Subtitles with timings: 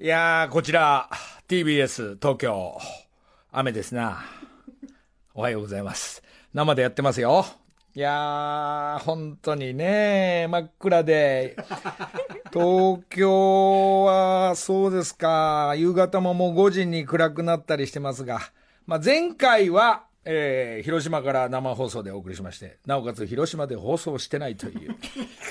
[0.00, 1.08] いやー、こちら、
[1.46, 2.76] TBS 東京、
[3.52, 4.24] 雨ですな。
[5.34, 6.20] おはようございます。
[6.52, 7.46] 生でやってますよ。
[7.94, 11.54] いやー、本当にね、真っ暗で、
[12.52, 18.40] 東京はそうですか、夕方ももう5時に暗くなったりしてますが、
[18.86, 24.96] まあ、前回は、えー、広島から生放送でお送りしまして、なおかつ広島で放送してないという、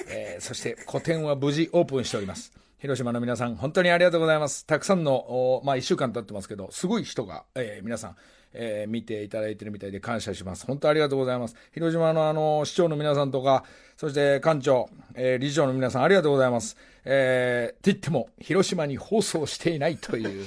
[0.10, 2.52] えー、そして個展は無事オープンしております。
[2.84, 4.65] 広島の皆さん、本当にありがとうございます。
[4.65, 8.15] たくさんの、まあ、一週間経ってますけど、すごい人が、えー、皆さん、
[8.51, 10.65] えー、見ていただいてるみたいで感謝します。
[10.65, 11.56] 本当ありがとうございます。
[11.73, 13.64] 広島のあの、市長の皆さんとか、
[13.96, 16.75] そして館長、えー、理事長の皆さんありがとうございます。
[17.06, 20.45] えー、って言っても、広島に放送していないという、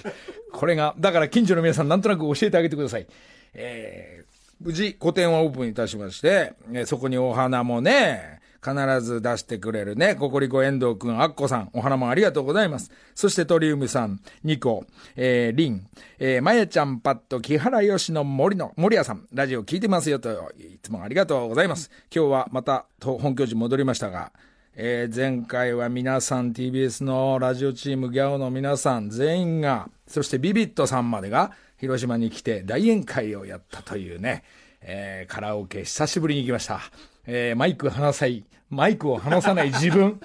[0.53, 3.07] これが、だから近所の皆さんなんとなく教えてあげてください。
[3.55, 4.27] えー、
[4.61, 8.36] 無事、個展はオープンいたしまして、えー、そこにお花もね、
[8.67, 12.91] 必ず出してくれるね、ココリコ遠藤くん、アッコさん、お花もありがとうございます。
[13.15, 14.85] そしてトリウムさん、ニコ、
[15.15, 15.87] えー、リン、
[16.19, 21.93] えー、まやちゃん、パッと、木原よしの森の、森谷さん、ラジオ聞いてますよと、いつもありがとうございます。
[22.13, 24.33] 今日はまた、本拠地戻りましたが、
[24.75, 34.45] えー、前回は皆さん TBS のラジオチームギャオの皆さん全員が、そしてビビットさんまでが広島に来て大宴会をやったというね、
[34.83, 36.81] えー、カラオケ久しぶりに行きました。
[37.27, 40.21] えー、マイク離さい、マイクを離さない自分、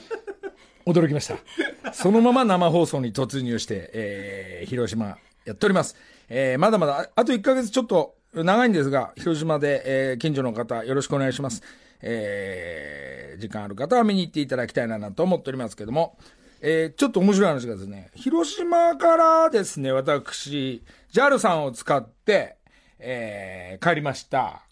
[0.86, 1.94] 驚きました。
[1.94, 5.96] そのまま生放送に突入して、えー、広島やっております。
[6.30, 11.62] えー、まだまだ、あと1ヶ月ちょっと長いんですが、広島で、えー、近所の方よろしくお願いします。
[12.02, 16.18] えー、時間ある方は見に行っていただきたいななと思っておりますけども、
[16.62, 22.58] えー、ちょっと面白い話がですね、広島からですね、私、JAL さんを使って、
[22.98, 24.64] えー、帰りました。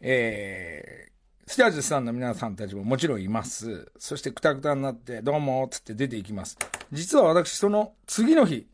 [0.00, 1.09] え
[1.50, 3.90] スタージさんの皆さんたちももちろんいます。
[3.98, 6.56] そしてくたくたになって、どうも、つって出ていきます。
[6.92, 8.68] 実は私、その次の日、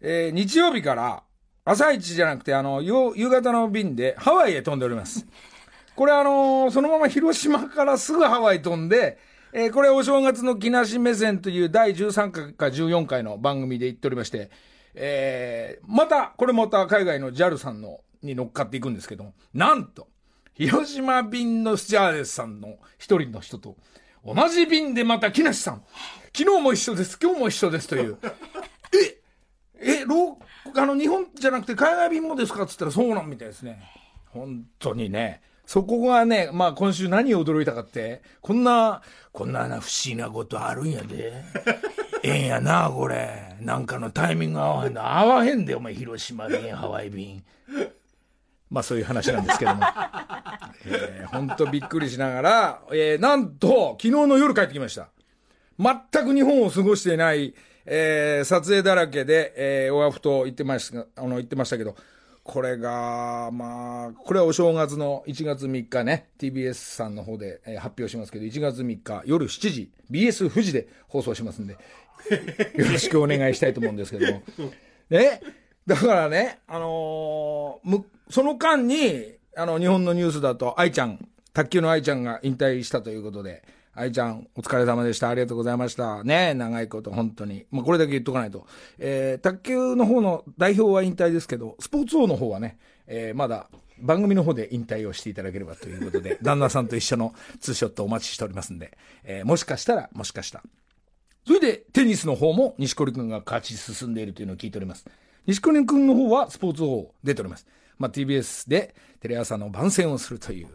[0.00, 1.22] えー、日曜日から、
[1.66, 5.26] 朝一じゃなくて、あの、夕方の便でハワイへ飛んでおります。
[5.94, 9.18] これあのー、そのまま広島からすぐハワイ飛んで、
[9.52, 14.50] えー、これお正月の木梨目線という第13回か14回の番組で言っておりまして、
[14.94, 20.08] えー、また、これまた海外の JAL さんの、に乗っかっていくんですけども、なんと、
[20.56, 23.76] 広島便のスチャーデスさんの一人の人と、
[24.24, 25.82] 同じ便でまた木梨さん、
[26.36, 28.16] 昨日も一緒です、今日も一緒ですという、
[29.78, 30.38] え、え、ロ
[30.74, 33.82] あの、日本じゃなくて海外便もですかって言ったらそうなんみたいですね。
[34.30, 35.42] 本当にね。
[35.66, 39.02] そこがね、まあ今週何を驚いたかって、こんな、
[39.32, 41.44] こんなな不思議なことあるんやで。
[42.22, 43.56] ええんやな、これ。
[43.60, 45.06] なんかのタイミング合わへんの。
[45.06, 47.44] 合わへんで、お前、広島便、ハワイ便。
[48.70, 49.82] まあそういう話なんですけども。
[50.88, 55.08] えー、本当びっくりしながら、えー、なんと、昨日の夜帰ってきました。
[55.78, 61.96] 全く日本を過ごしていない、えー、撮影だらけで、えー、オアフと言ってました、あの、言ってましたけど、
[62.42, 71.74] これが、まあ、これはお正月の1月3日ね、TBS さんの方で、えー、発表しますけど、1月3日夜7時、BS 富士で放送しますんで、
[72.74, 74.42] よろしくお願いしたいと思うんですけども。
[75.10, 75.40] ね、
[75.86, 83.62] だからね、あのー、その間に、あの、日本のニュースだと、愛ちゃん、卓球の愛ちゃんが引退したということで、
[83.94, 85.30] 愛ちゃん、お疲れ様でした。
[85.30, 86.22] ありがとうございました。
[86.22, 87.64] ね長いこと、本当に。
[87.70, 88.66] まあ、これだけ言っとかないと。
[88.98, 100.64] えー、卓球の方の代表は引退ですけど、スポーツ王の方はね、えー、まだ、番組の方で引退をしていただければということで、 旦那さんと一緒のツーショットお待ちしておりますんで、えー、もしかしたら、もしかしたら。
[101.46, 105.06] それで、テニスの方も、西堀君が勝ち進んでいるというのを聞いております。
[105.46, 107.66] 西堀君の方は、スポーツ王出ております。
[107.98, 110.68] まあ、TBS で、テレ朝の番宣をするという、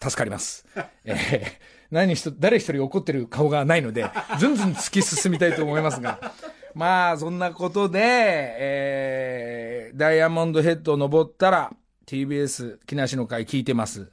[0.00, 0.66] 助かります。
[1.04, 6.32] えー何一誰一人怒ってる顔がないので、ずんずん突き進みたいと思いますが、
[6.74, 11.70] まあ、そんなことで、えー、ダイヤモンドヘッドを登ったら、
[12.06, 14.10] TBS 木梨の会聞いてます。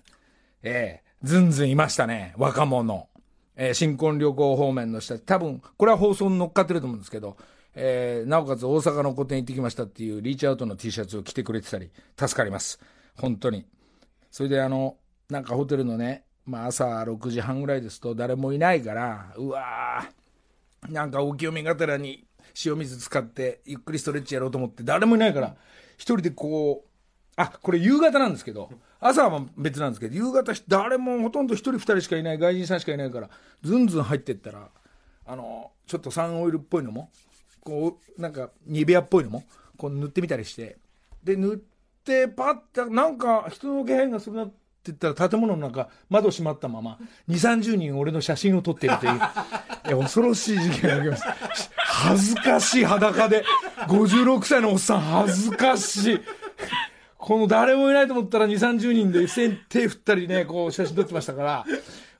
[0.62, 3.08] えー、ずんずんいましたね、若者。
[3.56, 7.38] えー、新婚旅行方面の人多分、これは放送に乗っかってると思うんですけど、
[7.76, 12.80] えー、なおかつ大阪の個展行ってきましたっていうリーチアウトの T シャツを着てくれてたり、助かります。
[13.16, 13.66] 本当に。
[14.32, 14.98] それであの、
[15.30, 22.26] なんかホテルのね、まあ、朝6時半ぐらいですと誰もいないから、うわー、なんか大清見がてらに
[22.66, 25.56] 塩水使ってゆっくりストレッチやろうと思って誰もいないから、
[25.96, 26.90] 一人でこう、
[27.36, 28.70] あ、これ夕方なんですけど、
[29.00, 33.30] 朝は別なんですけど、夕方誰もほとんど一人二人しかいない、外人さんしかいないから、
[33.64, 34.70] ずんずん入ってったら、
[35.26, 37.12] あの、ちょっとサンオイルっぽいのも、
[37.70, 39.44] こう、なんかニベアっぽいのも、
[39.78, 40.78] こう塗ってみたりして、
[41.24, 41.58] で、塗っ
[42.04, 44.54] てパッて、なんか人の気配がするなって
[44.86, 46.98] 言ったら建物の中、窓閉まったまま、
[47.30, 49.14] 2、30人俺の写真を撮っているという、
[49.88, 51.38] いや恐ろしい事件が起きました。
[51.78, 53.44] 恥ずかしい裸で、
[53.88, 56.20] 56歳のおっさん恥ずかしい。
[57.18, 59.28] この誰もいないと思ったら2、30人で
[59.70, 61.66] 手振ったりね、こう写真撮ってましたから、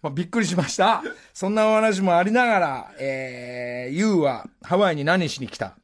[0.02, 1.04] まあ、びっくりしました。
[1.34, 5.76] そんなお話もありながら、えー、ユーはハワイに何しに来た？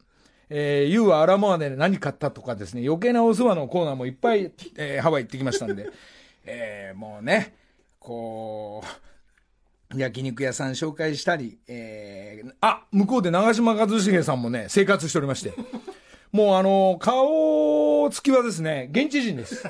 [0.49, 5.89] えー、ユーはアラモアで何買ったとかですね、余計なお世話のコーナーもいっぱい、えー、ハワイ行ってきましたんで、
[6.45, 7.55] えー、もうね、
[7.99, 8.83] こ
[9.93, 15.53] う、焼肉屋さん紹介したり、えー、あ、向こうで長嶋一茂さんもね、生活しておりまして、
[16.31, 19.63] もうあの、顔つきはですね、現地人です。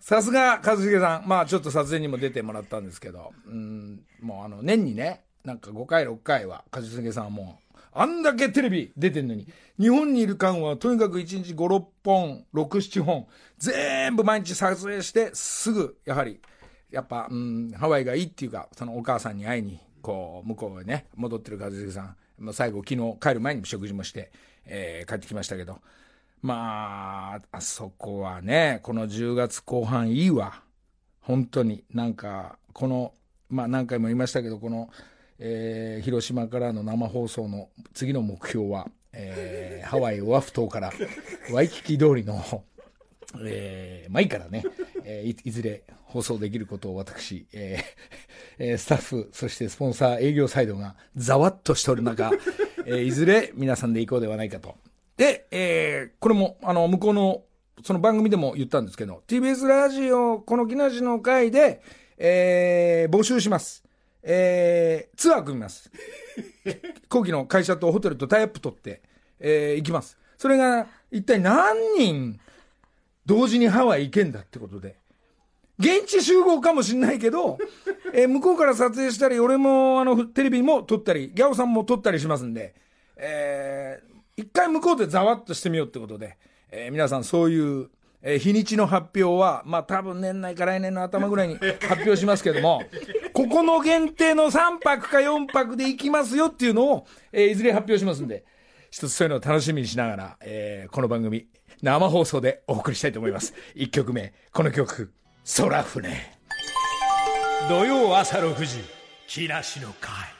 [0.00, 1.28] さすが一茂さん。
[1.28, 9.46] まあちょっと撮影にも出てもらったんですけど、うん、もうあの、年にね、なんか5回、6回は、一茂さんはもう、あんだけテレビ出てんのに、
[9.78, 13.26] 日本にいる間はとにかく1日5、6本、6、7本、
[13.58, 16.40] 全部毎日撮影して、すぐ、やはり、
[16.90, 24.32] やっぱ、うん、ハワイがいいっていうか、そのお母さんに会いに、こう、向こうへね、戻ってる一茂さん、最後、昨日帰る前にも食事もして、
[24.64, 25.80] えー、帰ってきましたけど、
[26.42, 30.62] まあ、あそこはね、この10月後半いいわ。
[31.20, 31.84] 本当に。
[31.92, 33.12] なんか、この、
[33.48, 34.88] まあ何回も言いましたけど、この、
[35.38, 40.92] えー、広島からの生放送の次の目標は、えー、ハワイオアフ島から
[41.52, 42.64] ワイキキ通りの、
[43.42, 44.64] えー、前からね、
[45.04, 52.30] えーい、ずれ放送できることを私、えーえ、スタッフ、そしてスポンサー営業サイドがざわっとしておる中、
[52.84, 54.76] えー、いずれ皆さんで行こうではないかと。
[55.20, 57.42] で、えー、これも、あの、向こうの、
[57.84, 61.82] その番組でも言ったんですけど、TBS ラジオ、この木梨の会で、
[62.16, 63.84] えー、募集します。
[64.22, 65.90] えー、ツアー組みます。
[67.10, 69.02] 後期の会社とホテルとタイアップ取って、
[69.40, 70.16] えー、行きます。
[70.38, 72.40] それが、一体何人、
[73.26, 74.96] 同時にハワイ行けんだってことで。
[75.78, 77.58] 現地集合かもしんないけど、
[78.14, 82.74] えー、向こうから撮影したり、俺も、あの、テレビも撮ったり、ギャオさんも撮ったりしますんで、
[83.18, 84.09] えー、
[84.40, 86.38] 一回向こうでざわっとしてみようってことで、
[86.70, 87.90] えー、皆さんそういう、
[88.22, 92.82] えー、日にちの発表は、まあ多分年内か来年の頭ぐらいに発表しますけども、
[93.34, 98.44] ここの限定の3泊か4泊で行きますよっていうのを、えー、いずれ発表しますんで、
[98.90, 101.48] 一つそういうのを楽しみにしながら、えー、この番組、
[101.82, 103.52] 生放送でお送りしたいと思います。
[103.76, 105.12] 1曲目、この曲、
[105.56, 106.16] 空船。
[107.68, 108.78] 土曜朝6時、
[109.28, 110.39] 木梨の会。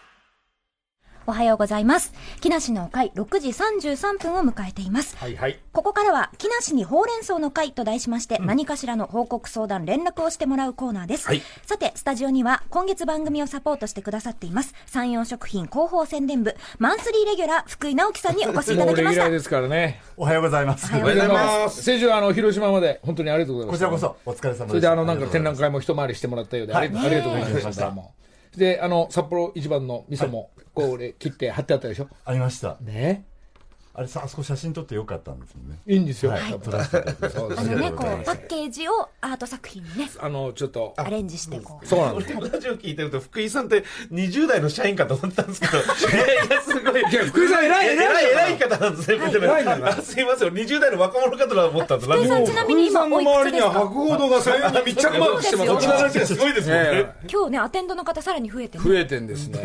[1.30, 2.12] おはようございます。
[2.40, 5.16] 木梨の会6時33分を迎えています。
[5.16, 5.60] はいはい。
[5.72, 11.28] ここからは、木梨にほうれん草の会と題しまして、何かしらの報告相談、連絡をしてもらうコーナーです。
[11.28, 19.30] はいさて、スタジオには、今月番組をサポートしてくださっています、山陽食品広報宣伝部、マンスリーレギュラー、福井直樹さんにお越しいただきましたもうレギュラー。
[19.30, 20.02] ですからね。
[20.16, 20.86] おはようございます。
[20.92, 21.82] おはようございます。
[21.84, 23.86] 先週、あの、広島まで、本当にありがとうございまこした。
[23.86, 24.68] ちらこそお疲れ様でした。
[24.68, 25.60] それで、あの、なんか展覧会。
[25.60, 27.76] 会も一回りしてもらったようで、ありはいありがとうございまし。
[27.76, 27.94] た。
[28.56, 32.08] で、あの、札幌一番の味噌も、こう、俺、切って貼ってあったでしょ？
[32.24, 32.78] ありました。
[32.80, 33.26] ね
[34.00, 35.78] あれさ、あそこ写真撮ってよかったんですよね。
[35.86, 36.30] いいんですよ。
[36.30, 37.60] はい、撮らせていただきました。
[37.60, 41.86] あのね、こう、パッケージをアート作品にね、あの、ちょっと、アレンジして、こう。
[41.86, 42.34] そうなんです。
[42.34, 45.84] 俺ラジオ聞いてると福井さんって20代の社員かと思ったんですけど、 い
[46.50, 47.00] やすごい。
[47.02, 52.10] いや福井さん偉い偉い偉い、偉い方なんですね、見て偉いすいません、20代の若者かと思ったんです。
[52.10, 53.70] 福井さんちなみに今おいくつですか？
[53.72, 57.14] 博報堂が左右に密着マークしてますこちらの人すごいですもんねえ。
[57.30, 58.84] 今日ね、アテンドの方さらに増えてね。
[58.84, 59.60] 増えてんですね。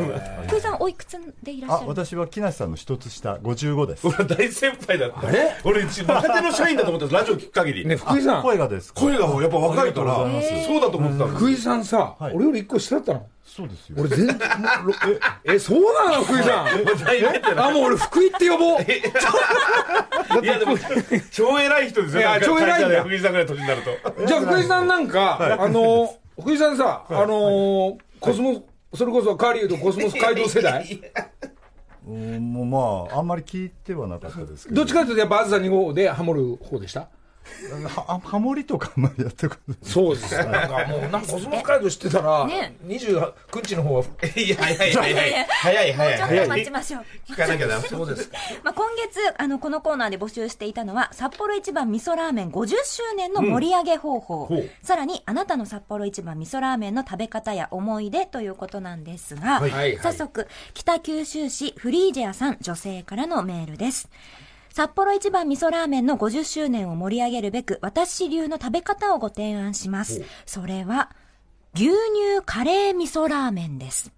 [0.48, 4.08] 福井さんおいくつでいらっしゃあ、る私は木梨さんの一つ下、55です。
[4.25, 5.30] 大先輩だった。
[5.31, 5.56] れ？
[5.64, 7.85] 俺、若手の社員だと思ったんです、 ラジオ聞く限り。
[7.88, 8.42] ね、福井さん。
[8.44, 8.94] 声がです。
[8.94, 10.16] か声がやっぱ若いから、
[10.66, 11.38] そうだと思ったんです。
[11.38, 12.33] 福井さんさ、はい。
[12.33, 13.28] 俺より一個下だったの？
[13.45, 13.95] そうですよ。
[14.00, 14.38] 俺全然、
[15.45, 16.23] え、え、そうなの？
[16.23, 17.59] 福井さん。
[17.59, 18.81] あ、もう俺福井って呼ぼう。
[20.44, 20.76] いや、でも、
[21.31, 22.23] 超偉い人ですよ。
[22.44, 24.26] 超偉いんだ福井さんぐらいの年になると。
[24.26, 31.02] じゃあ福井さんなんか、あの、福井さんさ、あの、コスモ、それこそカリウとコスモス街道世代？
[32.07, 32.66] うんもう
[33.09, 34.81] まあ、あんまり聞いてはなかったですけど。
[34.81, 37.09] どっちかというとやっぱあずさ2号でハモる方でした？
[37.87, 39.78] は、ハモリとかあんまりやったことない。
[39.83, 40.35] そうです。
[40.35, 43.33] なんかもう、なんかコスモス街道知ってたら、ね29
[43.64, 44.04] 日の方は、
[44.35, 45.45] いや、早い、早い、早い。
[45.47, 46.44] 早い、早い、ちょっ早い。
[46.44, 47.06] と待ちましょう。
[47.28, 47.87] 聞かなきゃダメ。
[47.87, 48.37] そうですか。
[48.64, 54.45] まあ、今月、あの、このコーナーで募集していたのは、札幌一番味噌ラーメン50周年の盛り上げ方法。
[54.45, 64.09] ほうさらに、あなたの札幌一番味噌ラーメンの食べ方や思い出ということなんですが、はいはい早速、北九州市フリージェアさん女性からのメールです。
[64.76, 70.26] 札幌一番味噌ラーメンの50周年を盛り上げるべく、私流の食べ方をご提案します。
[70.46, 71.12] それは、
[71.74, 74.12] 牛乳カレー味噌ラーメンです。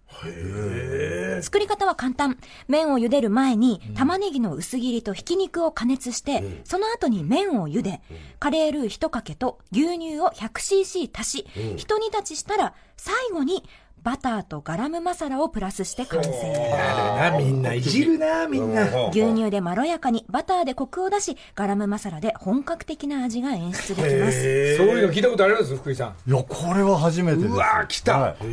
[1.43, 2.39] 作り方は簡単。
[2.67, 8.01] 麺を茹でる前に、玉ねぎの薄切りとひき肉を加熱して、その後に麺を茹で、
[8.39, 13.63] カレールー1かけと牛乳を 100cc 足し、一煮立ちしたら、最後に
[14.03, 16.29] バターとガラムマサラをプラスして完成。
[17.19, 18.83] な、みんないじるな、みんな。
[19.09, 24.77] 牛乳でまろやかに、バターでコクを出し、ガラムマサラで本格的な味が演出できます。
[24.77, 25.75] そういうの聞いたことあります？
[25.75, 26.31] 福井さん。
[26.31, 27.53] いや、これは初めてです。
[27.53, 28.43] うわー来たはい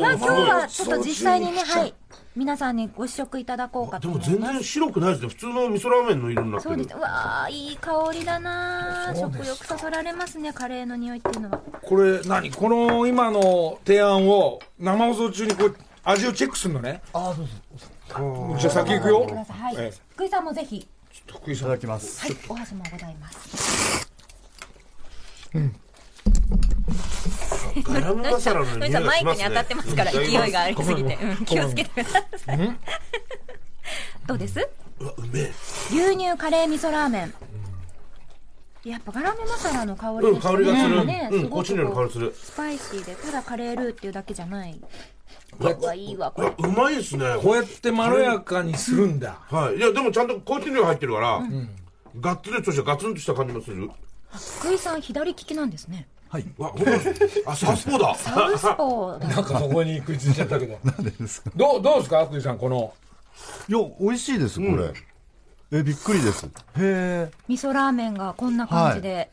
[0.00, 1.94] まあ今日はちょっと実際にね、はい。
[2.34, 4.42] 皆さんにご試食いただこうかとでも思います。
[4.44, 5.28] 全然白くないですね。
[5.28, 6.96] 普通の味噌ラーメンの色になってるそうです。。
[6.96, 11.60] うわーいい香りだな食欲そそられますね、カレーの匂いっていうのは。
[11.82, 12.50] これ何？
[12.50, 17.02] この今の提案を生放送中にこう味をチェックするのね。
[17.12, 18.56] あ、どうぞ。
[18.58, 19.26] じゃあ先行くよ。
[19.48, 19.98] はいええ。
[20.14, 20.88] 福井さんもぜひ。
[21.26, 21.78] 福井さんいただ。
[21.78, 22.20] きます。
[22.20, 24.08] はい、お箸もございます。
[27.82, 29.20] ガラムマサラの匂いがしますね。
[29.20, 31.18] イクに当たってますから、勢いがありすぎて。
[31.20, 32.78] うん気をつけてください。
[34.26, 34.68] どうです？
[35.00, 35.52] うわ、うめえ。
[35.90, 37.34] 牛乳カレー味噌ラーメン。
[38.84, 41.04] やっぱガラムマサラの香りがする。
[41.04, 41.66] ね、うん、すごく。
[42.34, 44.80] スパイシーで、ただカレールーっていうだけじゃない。
[45.94, 46.52] いいわ、これ。
[46.58, 47.24] うまいですね。
[47.40, 49.38] こうやってまろやかにするんだ。
[49.50, 49.76] はい。
[49.76, 51.42] いや、でもちゃんと香辛料入ってるから、
[52.20, 53.88] ガッツリとしたガツンとした感じもする。
[54.60, 56.08] 福井さん左利きなんですね。
[56.32, 56.46] はい。
[56.58, 56.98] うわ、ほんとで
[57.28, 58.14] すあ、サウスポーだ。
[58.14, 59.28] サウスポーだ。
[59.28, 60.78] なんかそこに食いついちゃったけど。
[60.82, 61.50] なんでですか？
[61.54, 62.94] どう、どうですか福井さん、この。
[63.68, 64.94] いや、美味しいです、これ。
[65.78, 66.46] え、びっくりです。
[66.46, 66.48] へ
[66.78, 67.30] え。
[67.48, 69.28] 味噌ラーメンがこんな感じで。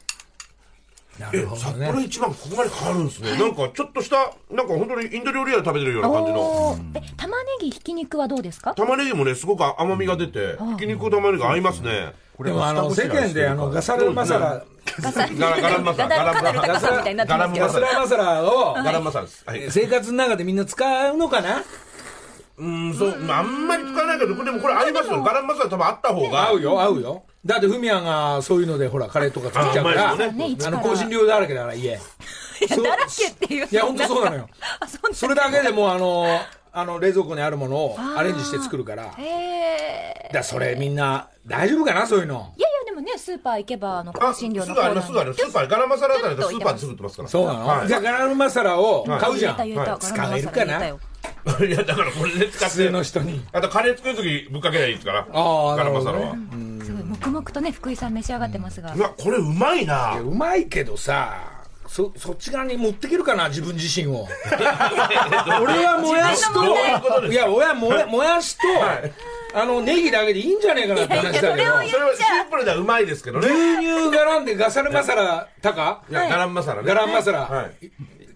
[1.18, 3.32] なえ、札幌一番ここまで変わるんですね。
[3.38, 6.78] なんかちょっとした、なんか本当にインド料理屋で食べてるような感じの。
[6.96, 8.74] え、玉ねぎひき肉はどうですか？
[8.74, 12.14] 玉ねぎもね、すごく甘みが出て、ひき肉と玉ねぎ合いますね。
[12.38, 14.64] こでもあの、世間であの、ガサルマサラ、
[15.02, 19.44] ガサガマサラガダルカダルタカさんみたいになってますけどガサルマサラを、ガラムマサラです。
[19.46, 19.72] はい。
[19.72, 21.64] 生活の中でみんな使うのかな
[22.58, 25.24] うん、そう、まああんまり使わないけど、でもこれ合いますよ。
[25.24, 26.50] ガラムマサラ多分あった方が。
[26.50, 27.24] 合うよ、合うよ。
[27.46, 31.88] だって、フミヤがそういうので、ほら、カレーとか作っちゃうから、あの、香辛料だらけだから、家。
[31.88, 31.98] いや
[32.78, 34.50] だらけっていういや、本当そうなのよ。
[34.82, 36.26] あ、それだけでもう、あの、
[36.74, 39.16] あの、冷蔵庫にあるものをアレンジして作るから。
[40.34, 42.54] だそれみんな、大丈夫かなそういうの。
[42.58, 42.69] いや
[43.00, 45.42] もね、スーパー行けば、あの、あ、香辛料のすぐあります、すぐあります。
[45.42, 47.30] スーパー、ガラムマサラあたりスーパーですぐ売ってますから。
[47.30, 49.58] そうなの、はいじゃあ、ガラムマサラを買うじゃん。
[49.58, 50.88] はい使えるかな？
[51.66, 52.90] いや、だからこれで使っ普通て。
[52.90, 53.42] の人に。
[53.52, 55.28] あとカレー作るときぶっかけりゃいいですから。
[55.32, 56.36] ああガラムマサラは。
[56.86, 59.00] すごい、黙々とね、福井さん召し上がってますがう。
[59.00, 60.20] わ、これうまいな。
[60.20, 61.38] うまいけどさ、
[61.88, 63.50] そ、そっち側に持ってけるかな？
[63.50, 64.28] 自分自身を。
[65.62, 66.64] 俺はもやしと、
[67.28, 68.64] いや、俺はもや、もやしと、
[69.54, 71.48] あの、ネギだけでいいんじゃねえかなって話だけど。
[71.52, 71.92] それはシ
[72.48, 73.48] ンプルではうまいですけどね。
[73.48, 76.88] 牛乳絡んでガサルマサラ、タカいや、ガラムマサラね。
[76.88, 77.42] ガラムマサラ。
[77.42, 77.86] はい。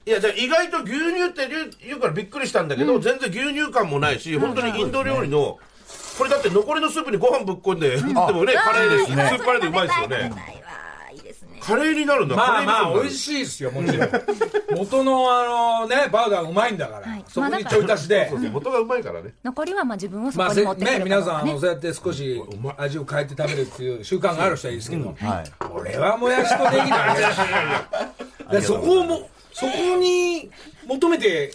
[0.06, 1.48] いや、じゃあ意外と牛乳って
[1.86, 5.60] 言うからびっくりしたんだけど、全然牛乳感もないし、本当にインド料理の、
[6.18, 10.32] これだって残りのスープにご飯ぶっ込んで、でもね、カレーで、スープカレーでうまいですよね。
[11.64, 12.36] カレーになるんだ。
[12.36, 13.18] まあまあ、美味い。
[13.18, 14.10] しいですよ、もちろん。
[14.76, 17.08] 元のあのね、パウダーうまいんだから。
[17.12, 18.40] はいそこにちょい足しでそう。
[18.40, 19.34] そう、元がうまいからね。
[19.44, 22.42] 残りはまあ自分をそまあ、せこに持ってくね、る皆さん、あの、そうやって少し
[22.78, 25.52] 味を変えて食べるっていう習慣がある人はいいですけど、はい。
[25.74, 27.20] 俺はもやしとネギだね。
[28.52, 30.50] でそこをも、そこに
[30.88, 31.52] 求めて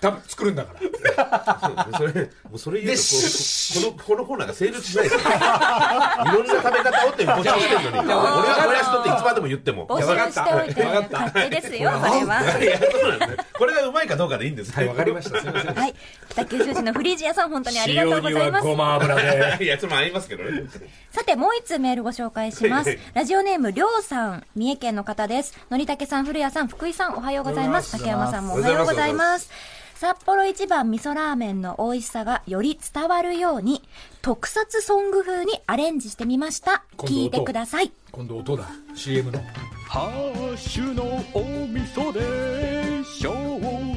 [0.00, 1.90] た作るんだから。
[1.98, 5.20] それ、もうそれ 言うでと、この、この、このコーナーが成立しないですよ。
[5.24, 9.86] いろんな食べ方をって募集してるのに、俺はもやしとっていつまでも言っても。
[9.86, 12.58] 募いやわかった集しておいてわかった勝手ですよそれは。
[12.60, 15.40] いやそうなんですねこれがうまいかどうかでいいんですはい、わかりました。
[15.40, 15.74] すみません。
[15.74, 15.94] はい。
[16.30, 18.68] 北九州市のフリージアさん、本当にありがとうございます。
[18.76, 19.64] ま油で。
[19.64, 20.62] いや、いつも合いますけどね。
[21.10, 22.96] さて、もう一通メールご紹介します。
[23.14, 25.58] ラジオネーム、りょうさん、三重県の方です。
[25.70, 27.92] のりたけさん、古谷さん、福井さん、おはようございます。
[27.92, 29.50] 竹山さんもおはようございます。
[29.98, 33.82] 札幌一番味噌ラーメンの美味しさがより伝わるように、
[34.22, 36.84] 特撮ソング風にアレンジしてみました。
[36.98, 37.90] 聞いてください。
[38.12, 38.68] 今度音だ。
[38.94, 39.42] CM の。
[39.88, 41.02] ハッシュの
[41.34, 43.34] お味噌で勝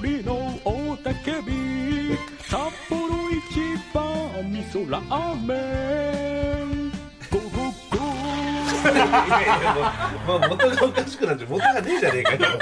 [0.02, 2.18] 利のおたけび
[2.50, 4.04] 札幌一番
[4.52, 6.90] 味噌ラーメン
[7.30, 12.40] ゴーゴーゴーいやいやもう、もう 元がおかしくなって、元がねえじゃねえかよ。
[12.40, 12.58] いや、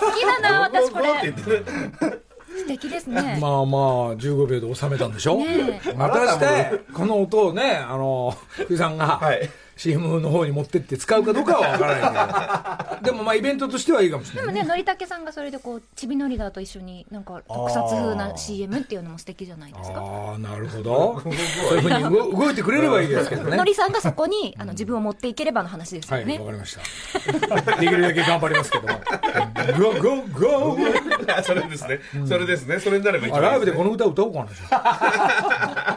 [0.00, 2.23] 好きだな、私これ。
[2.64, 3.38] 素敵ですね。
[3.40, 5.36] まあまあ、15秒で収めたんでしょ？
[5.36, 5.92] ねえ。
[5.94, 13.04] 果たして、この音をね、あの、福井さんが、はい CM の方に持ってって使うかどうかはわからないけど。
[13.04, 14.54] でもまあイベントとしてはいいかもしれない。
[14.54, 20.00] でもね、のりたけさんがそれでこう、ちびのりだと一緒になんか特撮風な CM っていうのも素敵じゃないですか。
[20.00, 21.20] ああ、なるほど。
[21.20, 23.56] そういうふうに動動いてくれればいいですけどね。
[23.56, 26.38] のりさんがそこにあの自分を持っていければの話ですはい、よね。
[26.38, 27.80] わかりました。
[27.80, 28.94] できるだけ頑張りますけども。
[28.94, 32.00] ゴーゴーゴーそれですね。
[32.26, 32.78] それですね。
[32.80, 35.93] それになれば一あ、ライブでこの歌歌おうかなじゃあ。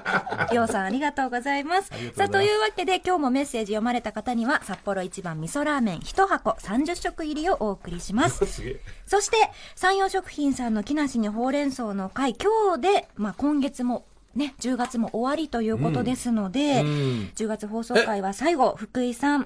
[0.54, 1.92] ようさんありがとうございます。
[2.16, 8.46] さあ、というわけで今日もメッセージ読まれた方には、札幌一番味噌ラーメン1箱30食入りをお送りします。
[8.46, 8.62] す。
[9.06, 9.38] そして、
[9.76, 19.44] 山陽食品さんの木梨にほうれん草の会、今日で、まあ今月も、ね、10月も終わりということですので、10月放送会は最後、福井さん。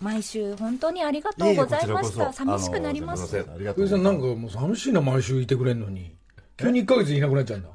[0.00, 2.32] 毎週本当にありがとうございました。
[2.32, 3.42] 寂しくなります。
[3.72, 6.14] 福井さんなんかもう寂しいな、毎週いてくれんのに。
[6.56, 7.68] 急に1ヶ月いなくなっちゃうんだ。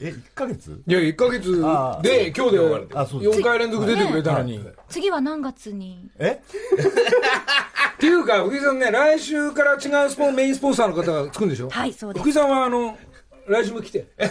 [0.00, 0.82] え、1ヶ月？
[0.86, 2.58] いや、1ヶ月あで、今日で
[2.94, 3.38] あそうです。
[3.40, 4.64] 4回連続出てくれたのに。
[4.88, 6.08] 次は何月に？
[6.18, 6.40] え？
[7.94, 11.70] っていうか、福井さんね、来週から違うスポンメインスポンサーの方がつくんでしょ？
[11.70, 12.22] はいそうです。
[12.22, 12.98] 福井さんは、あの、
[13.46, 14.06] 来週も来て。
[14.18, 14.30] え、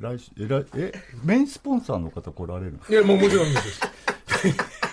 [0.00, 0.92] 来週、え、来え、
[1.24, 3.80] メインスポンサーの方来られるいや、もうもちろんです。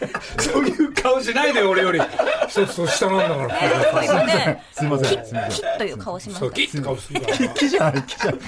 [0.39, 1.99] そういう顔しないで、俺より。
[2.47, 4.03] 一つと下なんだから。
[4.03, 5.49] すいません、すいません。
[5.49, 6.71] キッという顔しまそう、した。
[6.71, 7.37] キッと顔するから。
[7.49, 8.39] 木じゃない、木じゃない。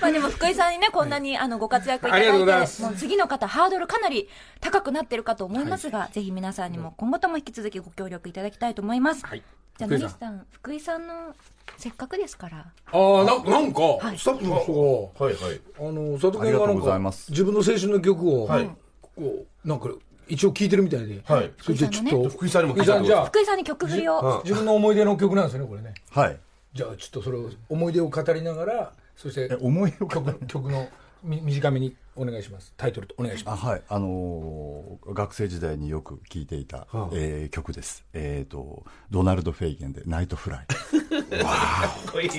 [0.00, 4.28] まあでも福井さんにね、こんなにあのご活躍いただいて、ありがとうございますもう次の方、ハードルかなり
[4.60, 9.24] 高くなってるかと思いますが、ぜひ皆さんにも今後とも引き続きご協力いただきたいと思います。
[9.24, 9.42] はい
[9.78, 11.34] じゃあ、福井さん福井さんの、
[11.76, 14.72] せっかくですから、ああ、なんか、なんか、はいスタッフの人
[15.18, 15.60] が、はいはい。
[15.78, 18.70] あの、佐藤君がなんかうございま、す自分の青春の曲を、はい
[19.02, 19.90] こう、なんか、
[20.28, 21.52] 一応聞いてるみたいで、はい。
[21.60, 25.94] それじゃあちょっと、福井さんにも聞いてくださいじゃあ、福井さんに曲振りを、自分の思い出の曲なんですよね、これね。
[26.10, 26.38] はい。
[26.74, 30.88] じゃあ、ちょっとそれを、思い出を語りながら、そしてえ、、思いを曲曲の
[31.22, 32.72] み短めにお願いします。
[32.76, 33.64] タイトルとお願いします。
[33.64, 38.04] あはい、あのー学生時代によく聴いていた、はあえー曲です。
[38.12, 40.66] えっ、と、ドナルド・フェイゲンで、ナイト・フライ。
[41.42, 42.30] かっこいい。